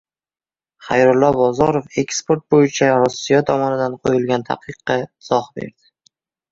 —Xayrullo 0.87 1.29
Bozorov 1.35 2.01
eksport 2.03 2.43
bo‘yicha 2.55 2.91
Rossiya 3.05 3.45
tomonidan 3.53 4.01
qo‘yilgan 4.09 4.51
taqiqqa 4.53 5.03
izoh 5.07 5.55
berdi 5.63 5.97